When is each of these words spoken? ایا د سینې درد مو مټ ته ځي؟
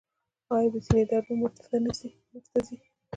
ایا 0.53 0.69
د 0.73 0.75
سینې 0.85 1.03
درد 1.09 1.25
مو 1.27 1.35
مټ 1.39 1.53
ته 2.51 2.59
ځي؟ 2.67 2.77